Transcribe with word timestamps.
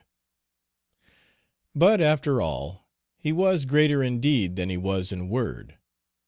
But, 1.75 2.01
after 2.01 2.41
all, 2.41 2.89
he 3.19 3.31
was 3.31 3.65
greater 3.65 4.01
in 4.01 4.19
deed 4.19 4.55
than 4.55 4.69
he 4.71 4.77
was 4.77 5.11
in 5.11 5.29
word. 5.29 5.77